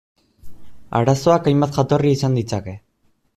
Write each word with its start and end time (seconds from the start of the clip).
Arazoak 0.99 1.49
hainbat 1.51 1.77
jatorri 1.79 2.15
izan 2.21 2.39
ditzake. 2.41 2.75